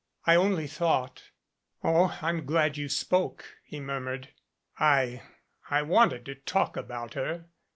[0.25, 1.29] I only thought"
[1.83, 4.29] "Oh, I'm glad you spoke," he murmured.
[4.79, 5.21] "I
[5.69, 7.45] I wanted to talk about her.